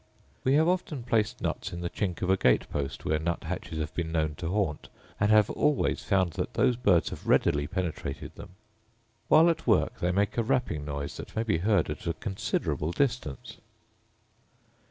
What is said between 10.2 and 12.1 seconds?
a rapping noise that may be heard at